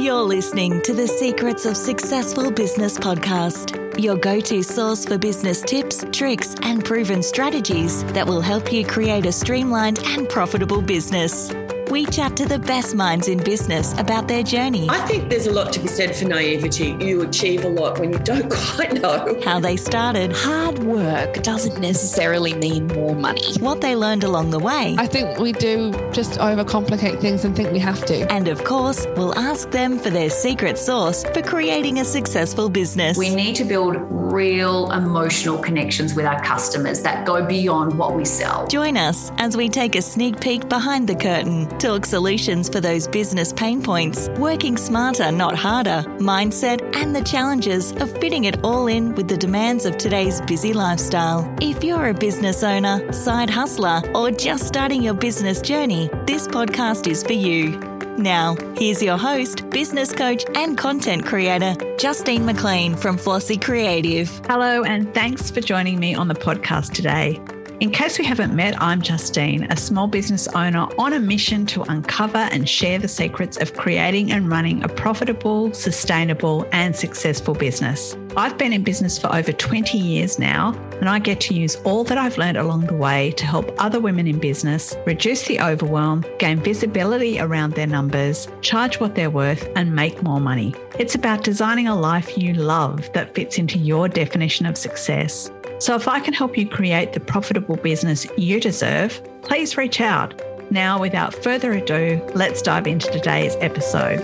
[0.00, 5.60] You're listening to the Secrets of Successful Business podcast, your go to source for business
[5.60, 11.50] tips, tricks, and proven strategies that will help you create a streamlined and profitable business
[11.90, 14.86] we chat to the best minds in business about their journey.
[14.88, 16.96] I think there's a lot to be said for naivety.
[17.00, 20.32] You achieve a lot when you don't quite know how they started.
[20.32, 23.54] Hard work doesn't necessarily mean more money.
[23.58, 24.94] What they learned along the way.
[24.98, 28.30] I think we do just overcomplicate things and think we have to.
[28.32, 33.18] And of course, we'll ask them for their secret sauce for creating a successful business.
[33.18, 33.96] We need to build
[34.30, 38.66] real emotional connections with our customers that go beyond what we sell.
[38.68, 43.08] Join us as we take a sneak peek behind the curtain Talk solutions for those
[43.08, 48.86] business pain points, working smarter, not harder, mindset, and the challenges of fitting it all
[48.86, 51.52] in with the demands of today's busy lifestyle.
[51.60, 57.06] If you're a business owner, side hustler, or just starting your business journey, this podcast
[57.06, 57.89] is for you.
[58.20, 64.28] Now, here's your host, business coach, and content creator, Justine McLean from Flossi Creative.
[64.46, 67.40] Hello, and thanks for joining me on the podcast today.
[67.80, 71.80] In case we haven't met, I'm Justine, a small business owner on a mission to
[71.84, 78.14] uncover and share the secrets of creating and running a profitable, sustainable, and successful business.
[78.36, 82.04] I've been in business for over 20 years now, and I get to use all
[82.04, 86.24] that I've learned along the way to help other women in business reduce the overwhelm,
[86.38, 90.74] gain visibility around their numbers, charge what they're worth, and make more money.
[90.96, 95.50] It's about designing a life you love that fits into your definition of success.
[95.80, 100.40] So if I can help you create the profitable business you deserve, please reach out.
[100.70, 104.20] Now, without further ado, let's dive into today's episode.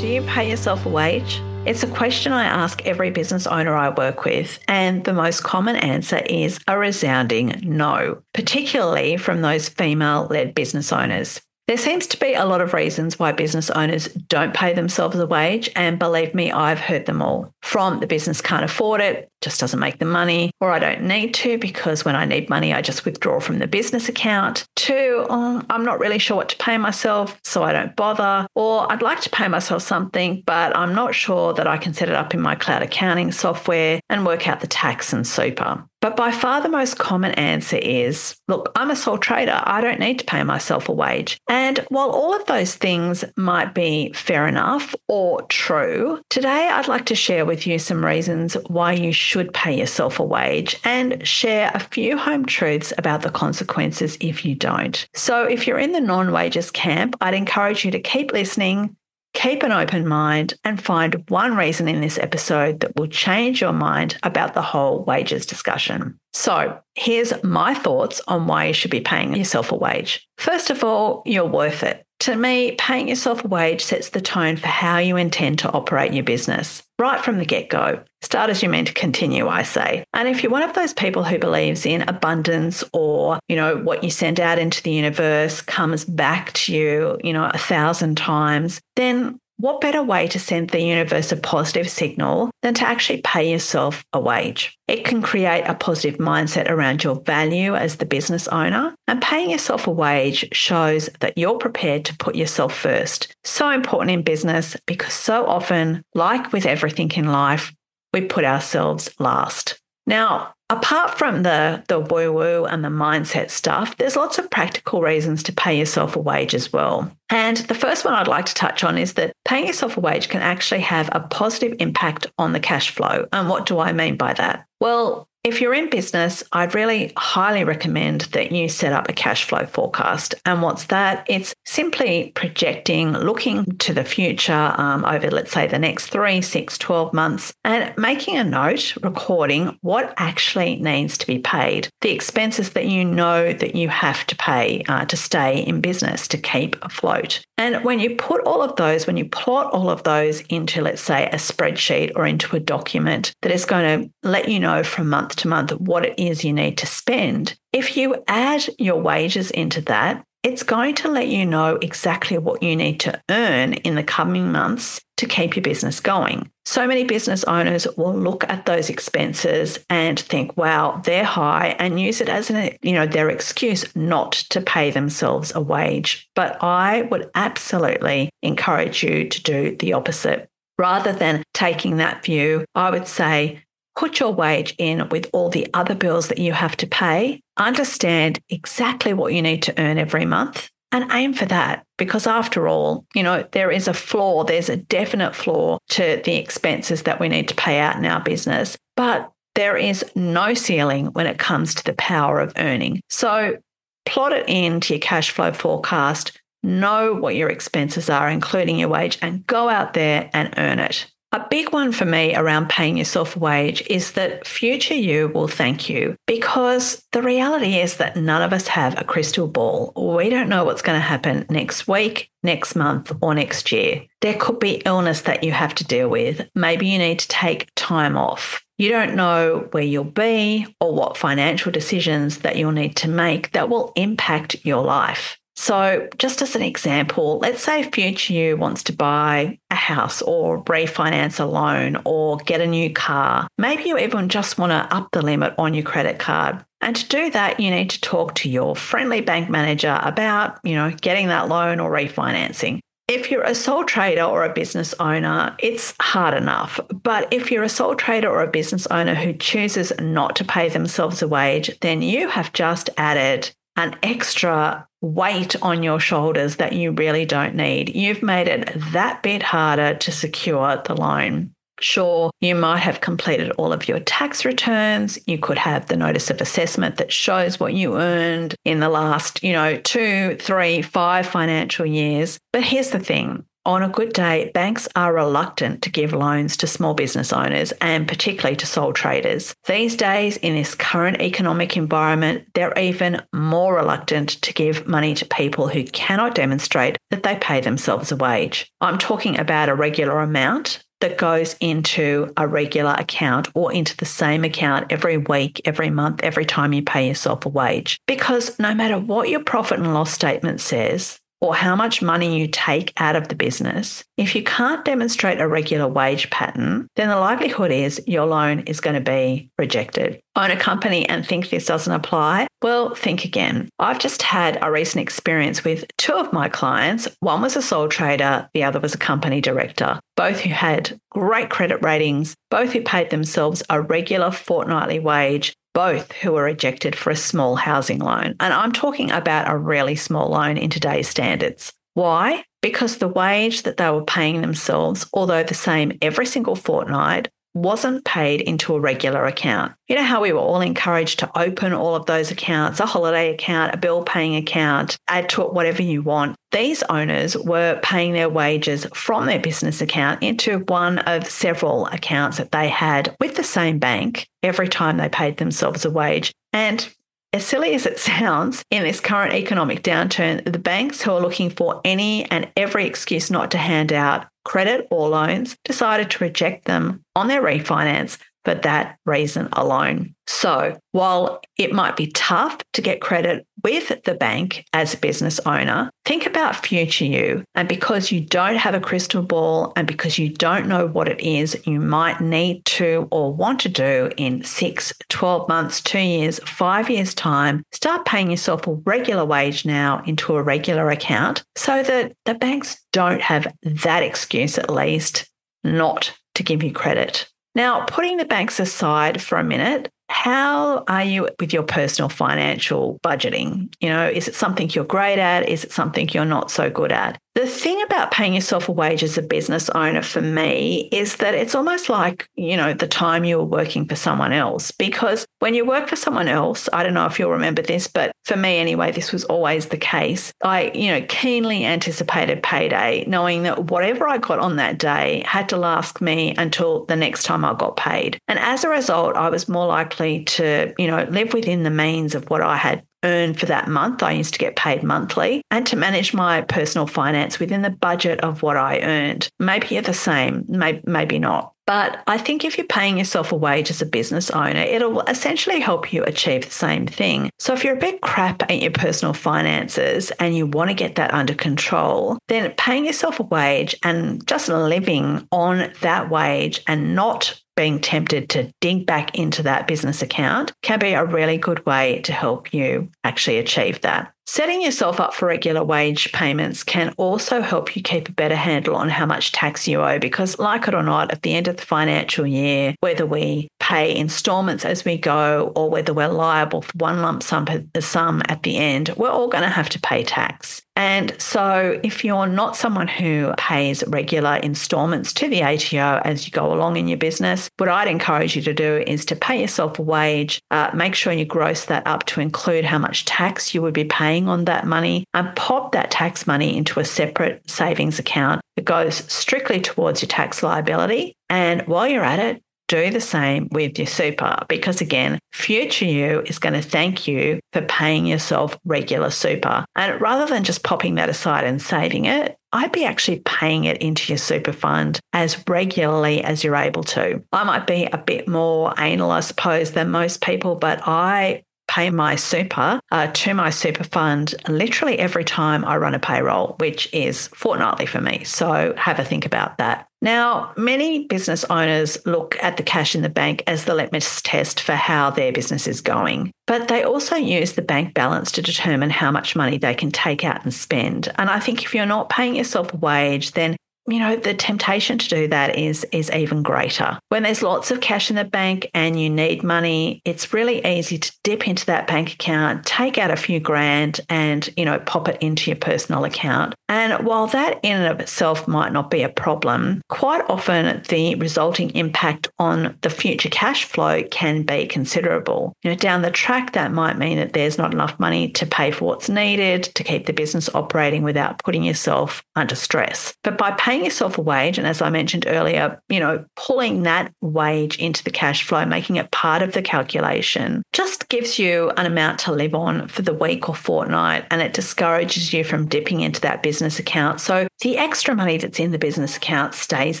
[0.00, 1.42] Do you pay yourself a wage?
[1.66, 5.74] It's a question I ask every business owner I work with, and the most common
[5.74, 11.40] answer is a resounding no, particularly from those female led business owners.
[11.68, 15.26] There seems to be a lot of reasons why business owners don't pay themselves a
[15.26, 17.52] wage, and believe me, I've heard them all.
[17.60, 21.34] From the business can't afford it, just doesn't make the money, or I don't need
[21.34, 25.32] to because when I need money, I just withdraw from the business account, to oh,
[25.32, 29.02] um, I'm not really sure what to pay myself, so I don't bother, or I'd
[29.02, 32.32] like to pay myself something, but I'm not sure that I can set it up
[32.32, 35.84] in my cloud accounting software and work out the tax and super.
[36.06, 39.60] But by far the most common answer is look, I'm a sole trader.
[39.64, 41.40] I don't need to pay myself a wage.
[41.48, 47.06] And while all of those things might be fair enough or true, today I'd like
[47.06, 51.72] to share with you some reasons why you should pay yourself a wage and share
[51.74, 55.08] a few home truths about the consequences if you don't.
[55.12, 58.94] So if you're in the non wages camp, I'd encourage you to keep listening
[59.36, 63.74] Keep an open mind and find one reason in this episode that will change your
[63.74, 66.18] mind about the whole wages discussion.
[66.32, 70.26] So, here's my thoughts on why you should be paying yourself a wage.
[70.38, 72.05] First of all, you're worth it.
[72.26, 76.12] To me, paying yourself a wage sets the tone for how you intend to operate
[76.12, 78.02] your business right from the get go.
[78.20, 80.02] Start as you mean to continue, I say.
[80.12, 84.02] And if you're one of those people who believes in abundance or, you know, what
[84.02, 88.80] you send out into the universe comes back to you, you know, a thousand times,
[88.96, 93.50] then what better way to send the universe a positive signal than to actually pay
[93.50, 94.76] yourself a wage?
[94.86, 99.50] It can create a positive mindset around your value as the business owner, and paying
[99.50, 103.34] yourself a wage shows that you're prepared to put yourself first.
[103.44, 107.72] So important in business because so often, like with everything in life,
[108.12, 109.80] we put ourselves last.
[110.06, 115.02] Now, apart from the, the woo woo and the mindset stuff, there's lots of practical
[115.02, 117.10] reasons to pay yourself a wage as well.
[117.30, 120.28] And the first one I'd like to touch on is that paying yourself a wage
[120.28, 123.26] can actually have a positive impact on the cash flow.
[123.32, 124.66] And what do I mean by that?
[124.80, 129.44] Well, if you're in business, I'd really highly recommend that you set up a cash
[129.44, 130.34] flow forecast.
[130.44, 131.24] And what's that?
[131.28, 136.76] It's simply projecting, looking to the future um, over, let's say, the next three, six,
[136.78, 142.70] 12 months, and making a note, recording what actually needs to be paid, the expenses
[142.70, 146.76] that you know that you have to pay uh, to stay in business, to keep
[146.82, 147.40] afloat.
[147.56, 151.00] And when you put all of those, when you plot all of those into, let's
[151.00, 155.08] say, a spreadsheet or into a document that is going to let you know from
[155.44, 159.50] month to month what it is you need to spend, if you add your wages
[159.50, 163.96] into that, it's going to let you know exactly what you need to earn in
[163.96, 166.48] the coming months to keep your business going.
[166.64, 172.00] So many business owners will look at those expenses and think, wow, they're high and
[172.00, 176.28] use it as an, you know, their excuse not to pay themselves a wage.
[176.36, 180.48] But I would absolutely encourage you to do the opposite.
[180.78, 183.62] Rather than taking that view, I would say,
[183.96, 188.38] put your wage in with all the other bills that you have to pay, understand
[188.48, 193.04] exactly what you need to earn every month, and aim for that because after all,
[193.14, 197.28] you know, there is a flaw, there's a definite flaw to the expenses that we
[197.28, 201.74] need to pay out in our business, but there is no ceiling when it comes
[201.74, 203.00] to the power of earning.
[203.08, 203.56] So
[204.04, 209.18] plot it into your cash flow forecast, know what your expenses are, including your wage,
[209.22, 211.10] and go out there and earn it.
[211.36, 215.48] A big one for me around paying yourself a wage is that future you will
[215.48, 219.92] thank you because the reality is that none of us have a crystal ball.
[219.94, 224.06] We don't know what's going to happen next week, next month, or next year.
[224.22, 226.48] There could be illness that you have to deal with.
[226.54, 228.64] Maybe you need to take time off.
[228.78, 233.52] You don't know where you'll be or what financial decisions that you'll need to make
[233.52, 235.38] that will impact your life.
[235.56, 240.62] So, just as an example, let's say future you wants to buy a house or
[240.64, 243.48] refinance a loan or get a new car.
[243.56, 246.62] Maybe you even just want to up the limit on your credit card.
[246.82, 250.74] And to do that, you need to talk to your friendly bank manager about, you
[250.74, 252.80] know, getting that loan or refinancing.
[253.08, 256.80] If you're a sole trader or a business owner, it's hard enough.
[257.02, 260.68] But if you're a sole trader or a business owner who chooses not to pay
[260.68, 266.72] themselves a wage, then you have just added an extra weight on your shoulders that
[266.72, 267.94] you really don't need.
[267.94, 271.52] You've made it that bit harder to secure the loan.
[271.78, 275.18] Sure, you might have completed all of your tax returns.
[275.26, 279.42] You could have the notice of assessment that shows what you earned in the last,
[279.42, 282.38] you know, two, three, five financial years.
[282.52, 286.66] But here's the thing on a good day, banks are reluctant to give loans to
[286.68, 289.54] small business owners and particularly to sole traders.
[289.66, 295.26] These days, in this current economic environment, they're even more reluctant to give money to
[295.26, 298.70] people who cannot demonstrate that they pay themselves a wage.
[298.80, 304.06] I'm talking about a regular amount that goes into a regular account or into the
[304.06, 307.98] same account every week, every month, every time you pay yourself a wage.
[308.06, 312.48] Because no matter what your profit and loss statement says, or how much money you
[312.48, 317.16] take out of the business, if you can't demonstrate a regular wage pattern, then the
[317.16, 320.20] likelihood is your loan is going to be rejected.
[320.36, 322.46] Own a company and think this doesn't apply?
[322.62, 323.68] Well, think again.
[323.78, 327.08] I've just had a recent experience with two of my clients.
[327.20, 331.50] One was a sole trader, the other was a company director, both who had great
[331.50, 337.10] credit ratings, both who paid themselves a regular fortnightly wage, both who were rejected for
[337.10, 338.34] a small housing loan.
[338.40, 341.70] And I'm talking about a really small loan in today's standards.
[341.92, 342.44] Why?
[342.62, 348.04] Because the wage that they were paying themselves, although the same every single fortnight, wasn't
[348.04, 349.72] paid into a regular account.
[349.88, 353.32] You know how we were all encouraged to open all of those accounts, a holiday
[353.32, 356.36] account, a bill paying account, add to it whatever you want.
[356.52, 362.36] These owners were paying their wages from their business account into one of several accounts
[362.36, 366.32] that they had with the same bank every time they paid themselves a wage.
[366.52, 366.86] And
[367.32, 371.50] as silly as it sounds, in this current economic downturn, the banks who are looking
[371.50, 376.66] for any and every excuse not to hand out credit or loans decided to reject
[376.66, 378.16] them on their refinance
[378.46, 380.14] for that reason alone.
[380.28, 385.40] So, while it might be tough to get credit with the bank as a business
[385.40, 387.42] owner, think about future you.
[387.56, 391.20] And because you don't have a crystal ball and because you don't know what it
[391.20, 396.38] is you might need to or want to do in six, 12 months, two years,
[396.44, 401.82] five years' time, start paying yourself a regular wage now into a regular account so
[401.82, 405.28] that the banks don't have that excuse, at least,
[405.64, 407.28] not to give you credit.
[407.56, 413.00] Now, putting the banks aside for a minute, how are you with your personal financial
[413.02, 413.72] budgeting?
[413.80, 415.48] You know, is it something you're great at?
[415.48, 417.18] Is it something you're not so good at?
[417.36, 421.34] The thing about paying yourself a wage as a business owner for me is that
[421.34, 424.70] it's almost like, you know, the time you were working for someone else.
[424.70, 428.10] Because when you work for someone else, I don't know if you'll remember this, but
[428.24, 430.32] for me anyway, this was always the case.
[430.42, 435.50] I, you know, keenly anticipated payday, knowing that whatever I got on that day had
[435.50, 438.18] to last me until the next time I got paid.
[438.28, 442.14] And as a result, I was more likely to, you know, live within the means
[442.14, 444.02] of what I had earn for that month.
[444.02, 448.20] I used to get paid monthly and to manage my personal finance within the budget
[448.20, 449.28] of what I earned.
[449.38, 451.52] Maybe you're the same, maybe, maybe not.
[451.66, 455.58] But I think if you're paying yourself a wage as a business owner, it'll essentially
[455.58, 457.28] help you achieve the same thing.
[457.40, 460.94] So if you're a bit crap at your personal finances and you want to get
[460.94, 466.94] that under control, then paying yourself a wage and just living on that wage and
[466.94, 471.64] not being tempted to dig back into that business account can be a really good
[471.66, 474.12] way to help you actually achieve that.
[474.28, 478.74] Setting yourself up for regular wage payments can also help you keep a better handle
[478.74, 481.56] on how much tax you owe because, like it or not, at the end of
[481.56, 486.72] the financial year, whether we pay installments as we go or whether we're liable for
[486.76, 487.46] one lump sum,
[487.78, 490.62] sum at the end, we're all going to have to pay tax.
[490.76, 496.32] And so, if you're not someone who pays regular installments to the ATO as you
[496.32, 499.78] go along in your business, what I'd encourage you to do is to pay yourself
[499.78, 503.62] a wage, uh, make sure you gross that up to include how much tax you
[503.62, 507.98] would be paying on that money, and pop that tax money into a separate savings
[507.98, 511.14] account that goes strictly towards your tax liability.
[511.28, 516.22] And while you're at it, do the same with your super because, again, future you
[516.22, 519.64] is going to thank you for paying yourself regular super.
[519.76, 523.82] And rather than just popping that aside and saving it, I'd be actually paying it
[523.82, 527.22] into your super fund as regularly as you're able to.
[527.32, 531.90] I might be a bit more anal, I suppose, than most people, but I pay
[531.90, 536.92] my super uh, to my super fund literally every time I run a payroll, which
[536.92, 538.24] is fortnightly for me.
[538.24, 539.88] So have a think about that.
[540.02, 544.60] Now, many business owners look at the cash in the bank as the litmus test
[544.60, 548.90] for how their business is going, but they also use the bank balance to determine
[548.90, 551.10] how much money they can take out and spend.
[551.16, 553.56] And I think if you're not paying yourself a wage, then
[553.88, 556.98] you know the temptation to do that is is even greater.
[557.08, 560.98] When there's lots of cash in the bank and you need money it's really easy
[560.98, 565.08] to dip into that bank account take out a few grand and you know pop
[565.08, 566.54] it into your personal account.
[566.68, 571.14] And while that in and of itself might not be a problem quite often the
[571.16, 575.52] resulting impact on the future cash flow can be considerable.
[575.62, 578.70] You know down the track that might mean that there's not enough money to pay
[578.70, 583.14] for what's needed to keep the business operating without putting yourself under stress.
[583.22, 586.84] But by paying paying yourself a wage, and as I mentioned earlier, you know, pulling
[586.84, 591.70] that wage into the cash flow, making it part of the calculation, just gives you
[591.76, 595.68] an amount to live on for the week or fortnight, and it discourages you from
[595.68, 597.20] dipping into that business account.
[597.20, 600.00] So the extra money that's in the business account stays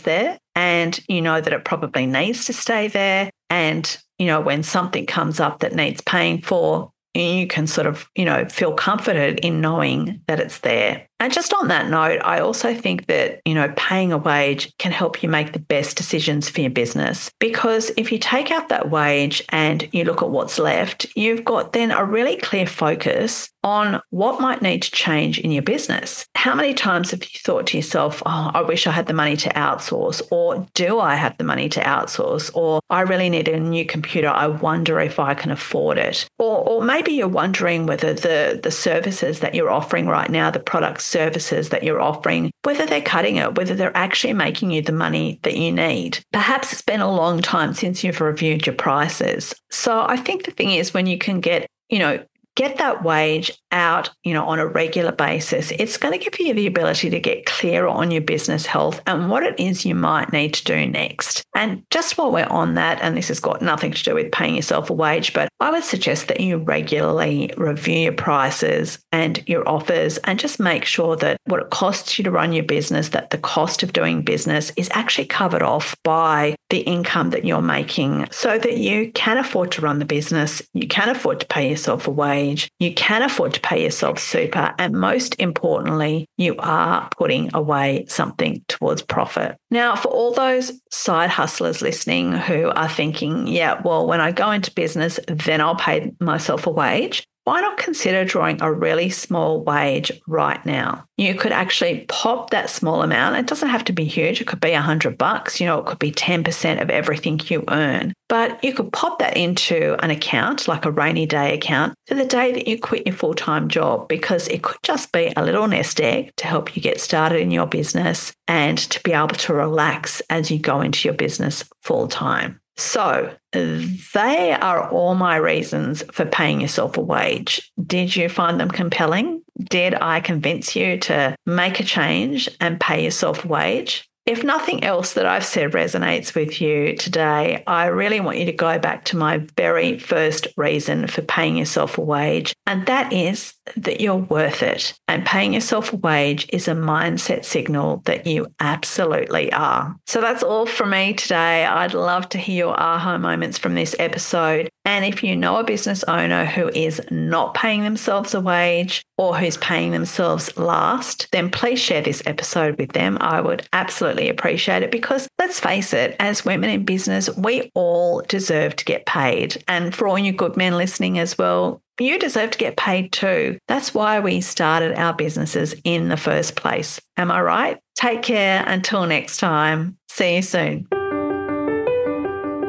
[0.02, 3.30] there, and you know that it probably needs to stay there.
[3.50, 8.08] And you know, when something comes up that needs paying for, you can sort of,
[8.14, 11.08] you know, feel comforted in knowing that it's there.
[11.18, 14.92] And just on that note, I also think that, you know, paying a wage can
[14.92, 18.90] help you make the best decisions for your business because if you take out that
[18.90, 24.00] wage and you look at what's left, you've got then a really clear focus on
[24.10, 26.24] what might need to change in your business.
[26.36, 29.36] How many times have you thought to yourself, oh, I wish I had the money
[29.38, 33.58] to outsource, or do I have the money to outsource, or I really need a
[33.58, 34.28] new computer.
[34.28, 36.28] I wonder if I can afford it.
[36.38, 40.60] Or, or maybe you're wondering whether the, the services that you're offering right now, the
[40.60, 44.92] products, services that you're offering, whether they're cutting it, whether they're actually making you the
[44.92, 46.18] money that you need.
[46.32, 49.54] Perhaps it's been a long time since you've reviewed your prices.
[49.70, 52.24] So I think the thing is when you can get, you know,
[52.56, 56.54] get that wage out, you know, on a regular basis, it's going to give you
[56.54, 60.32] the ability to get clearer on your business health and what it is you might
[60.32, 61.44] need to do next.
[61.54, 64.56] And just while we're on that, and this has got nothing to do with paying
[64.56, 69.68] yourself a wage, but I would suggest that you regularly review your prices and your
[69.68, 73.30] offers and just make sure that what it costs you to run your business, that
[73.30, 78.26] the cost of doing business is actually covered off by the income that you're making
[78.30, 82.08] so that you can afford to run the business, you can afford to pay yourself
[82.08, 82.45] a wage,
[82.78, 88.64] you can afford to pay yourself super, and most importantly, you are putting away something
[88.68, 89.56] towards profit.
[89.70, 94.50] Now, for all those side hustlers listening who are thinking, yeah, well, when I go
[94.50, 99.62] into business, then I'll pay myself a wage why not consider drawing a really small
[99.62, 101.04] wage right now?
[101.16, 103.36] You could actually pop that small amount.
[103.36, 104.40] It doesn't have to be huge.
[104.40, 105.60] It could be a hundred bucks.
[105.60, 108.12] You know, it could be 10% of everything you earn.
[108.28, 112.24] But you could pop that into an account, like a rainy day account, for the
[112.24, 115.68] day that you quit your full time job, because it could just be a little
[115.68, 119.54] nest egg to help you get started in your business and to be able to
[119.54, 122.60] relax as you go into your business full time.
[122.76, 127.72] So, they are all my reasons for paying yourself a wage.
[127.84, 129.42] Did you find them compelling?
[129.58, 134.08] Did I convince you to make a change and pay yourself a wage?
[134.26, 138.52] If nothing else that I've said resonates with you today, I really want you to
[138.52, 143.54] go back to my very first reason for paying yourself a wage, and that is
[143.76, 144.94] that you're worth it.
[145.08, 149.96] And paying yourself a wage is a mindset signal that you absolutely are.
[150.06, 151.64] So that's all from me today.
[151.64, 154.68] I'd love to hear your aha moments from this episode.
[154.84, 159.36] And if you know a business owner who is not paying themselves a wage or
[159.36, 163.18] who's paying themselves last, then please share this episode with them.
[163.20, 168.20] I would absolutely appreciate it because let's face it, as women in business, we all
[168.22, 169.62] deserve to get paid.
[169.68, 173.56] And for all you good men listening as well, you deserve to get paid too.
[173.68, 177.00] That's why we started our businesses in the first place.
[177.16, 177.78] Am I right?
[177.94, 179.98] Take care until next time.
[180.08, 180.88] See you soon.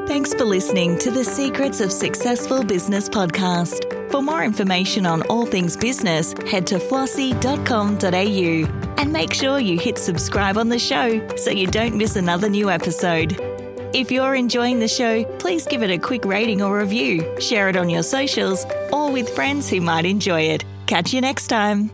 [0.07, 4.09] Thanks for listening to the Secrets of Successful Business podcast.
[4.09, 9.97] For more information on all things business, head to flossi.com.au and make sure you hit
[9.97, 13.35] subscribe on the show so you don't miss another new episode.
[13.93, 17.75] If you're enjoying the show, please give it a quick rating or review, share it
[17.75, 20.63] on your socials, or with friends who might enjoy it.
[20.85, 21.91] Catch you next time.